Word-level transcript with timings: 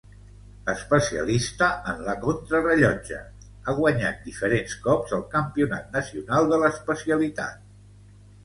Especialista 0.71 1.67
en 1.91 1.99
la 2.07 2.15
contrarellotge, 2.23 3.19
ha 3.67 3.75
guanyat 3.81 4.25
diferents 4.31 4.75
cops 4.87 5.15
el 5.19 5.23
campionat 5.37 5.97
nacional 5.99 6.53
de 6.55 6.61
l'especialitat. 6.65 7.63